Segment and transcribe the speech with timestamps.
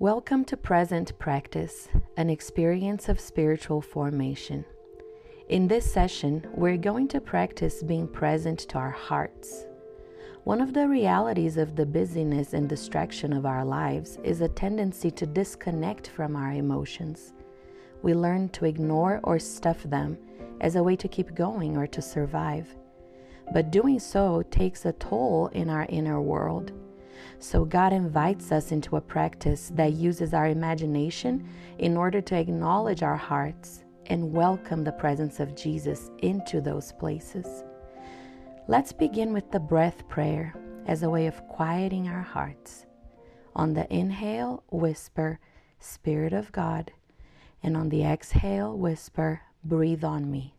[0.00, 4.64] Welcome to Present Practice, an experience of spiritual formation.
[5.48, 9.66] In this session, we're going to practice being present to our hearts.
[10.42, 15.12] One of the realities of the busyness and distraction of our lives is a tendency
[15.12, 17.32] to disconnect from our emotions.
[18.02, 20.18] We learn to ignore or stuff them
[20.60, 22.66] as a way to keep going or to survive.
[23.52, 26.72] But doing so takes a toll in our inner world.
[27.38, 33.02] So, God invites us into a practice that uses our imagination in order to acknowledge
[33.02, 37.64] our hearts and welcome the presence of Jesus into those places.
[38.68, 40.54] Let's begin with the breath prayer
[40.86, 42.86] as a way of quieting our hearts.
[43.54, 45.38] On the inhale, whisper,
[45.80, 46.92] Spirit of God,
[47.62, 50.54] and on the exhale, whisper, Breathe on me.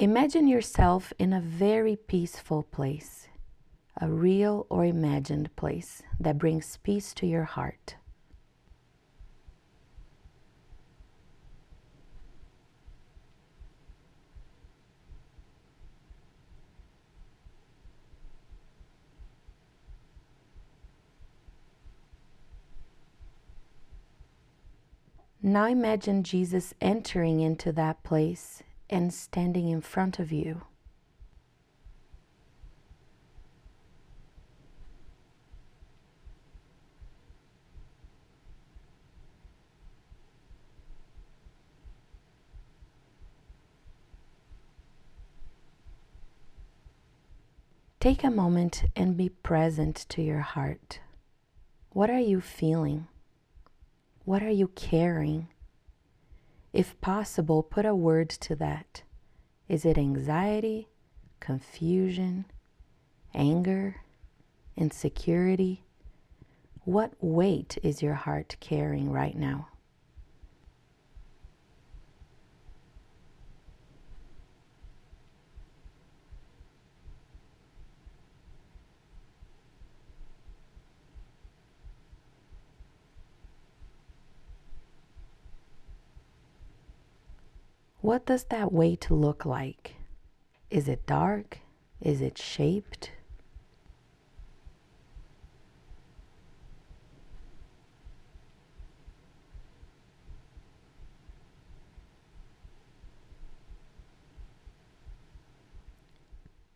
[0.00, 3.26] Imagine yourself in a very peaceful place,
[4.00, 7.96] a real or imagined place that brings peace to your heart.
[25.42, 30.62] Now imagine Jesus entering into that place and standing in front of you.
[48.00, 51.00] Take a moment and be present to your heart.
[51.90, 53.08] What are you feeling?
[54.24, 55.48] What are you carrying?
[56.72, 59.02] If possible, put a word to that.
[59.68, 60.88] Is it anxiety,
[61.40, 62.46] confusion,
[63.34, 64.02] anger,
[64.76, 65.84] insecurity?
[66.84, 69.68] What weight is your heart carrying right now?
[88.08, 89.96] What does that weight look like?
[90.70, 91.58] Is it dark?
[92.00, 93.10] Is it shaped?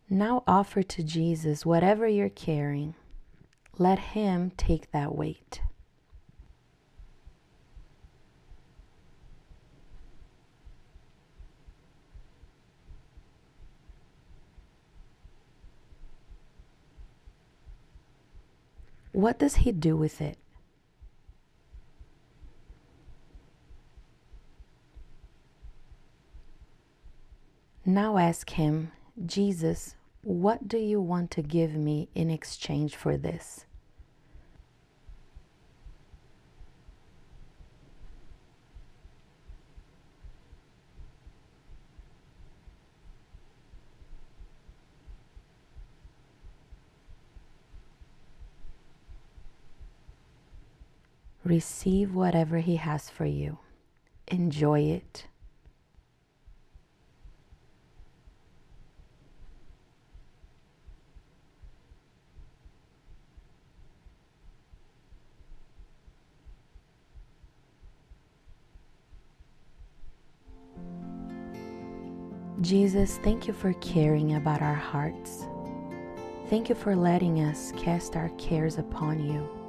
[0.07, 2.93] Now offer to Jesus whatever you're carrying.
[3.79, 5.61] Let Him take that weight.
[19.23, 20.37] What does he do with it?
[27.85, 28.91] Now ask him,
[29.25, 33.65] Jesus, what do you want to give me in exchange for this?
[51.43, 53.57] Receive whatever He has for you.
[54.27, 55.27] Enjoy it.
[72.61, 75.45] Jesus, thank you for caring about our hearts.
[76.49, 79.62] Thank you for letting us cast our cares upon you.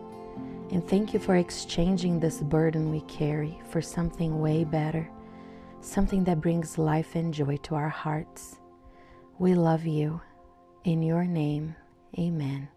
[0.75, 5.09] And thank you for exchanging this burden we carry for something way better,
[5.81, 8.59] something that brings life and joy to our hearts.
[9.38, 10.21] We love you.
[10.82, 11.76] In your name,
[12.19, 12.74] amen.